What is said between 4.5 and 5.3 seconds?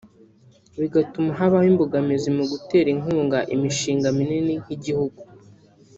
nk’igihugu